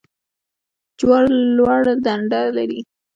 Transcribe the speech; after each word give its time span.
جوار 0.99 1.23
لوړ 1.57 1.81
ډنډر 2.05 2.45
لري 2.57 2.79